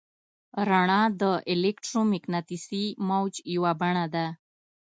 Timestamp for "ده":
4.13-4.25